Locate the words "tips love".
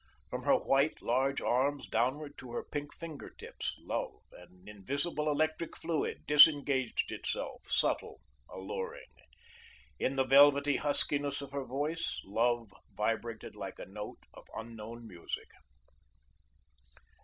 3.29-4.23